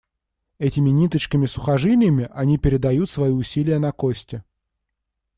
Этими 0.57 0.89
ниточками-сухожилиями 0.89 2.27
они 2.33 2.57
передают 2.57 3.07
свои 3.11 3.29
усилия 3.29 3.77
на 3.77 3.91
кости. 3.91 4.43